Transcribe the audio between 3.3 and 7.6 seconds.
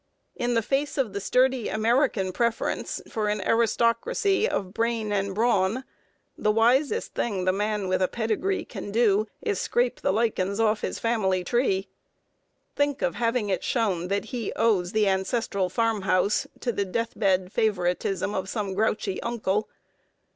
aristocracy of brain and brawn, the wisest thing the